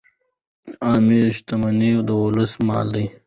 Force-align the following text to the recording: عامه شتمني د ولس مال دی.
عامه 0.87 1.19
شتمني 1.35 1.91
د 2.07 2.09
ولس 2.23 2.51
مال 2.67 2.87
دی. 2.95 3.05